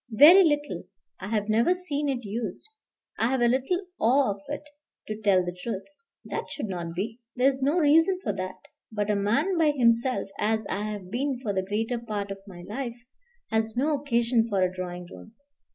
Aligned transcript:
"Very 0.15 0.43
little. 0.43 0.85
I 1.19 1.27
have 1.27 1.47
never 1.47 1.75
seen 1.75 2.09
it 2.09 2.25
used. 2.25 2.67
I 3.19 3.27
have 3.29 3.41
a 3.41 3.47
little 3.47 3.85
awe 3.99 4.31
of 4.31 4.41
it, 4.47 4.63
to 5.07 5.15
tell 5.21 5.45
the 5.45 5.55
truth." 5.55 5.85
"That 6.25 6.45
should 6.49 6.65
not 6.65 6.95
be. 6.95 7.19
There 7.35 7.47
is 7.49 7.61
no 7.61 7.77
reason 7.77 8.17
for 8.23 8.33
that. 8.33 8.57
But 8.91 9.11
a 9.11 9.15
man 9.15 9.59
by 9.59 9.69
himself, 9.77 10.27
as 10.39 10.65
I 10.71 10.91
have 10.91 11.11
been 11.11 11.39
for 11.43 11.53
the 11.53 11.61
greater 11.61 11.99
part 11.99 12.31
of 12.31 12.39
my 12.47 12.63
life, 12.63 12.97
has 13.51 13.77
no 13.77 13.93
occasion 13.93 14.47
for 14.49 14.63
a 14.63 14.73
drawing 14.75 15.05
room. 15.05 15.35